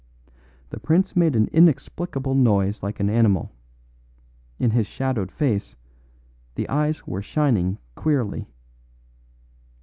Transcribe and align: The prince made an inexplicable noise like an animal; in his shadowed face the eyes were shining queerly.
The 0.71 0.79
prince 0.79 1.15
made 1.15 1.35
an 1.35 1.47
inexplicable 1.53 2.33
noise 2.33 2.81
like 2.81 2.99
an 2.99 3.07
animal; 3.07 3.51
in 4.57 4.71
his 4.71 4.87
shadowed 4.87 5.31
face 5.31 5.75
the 6.55 6.67
eyes 6.69 7.05
were 7.05 7.21
shining 7.21 7.77
queerly. 7.93 8.47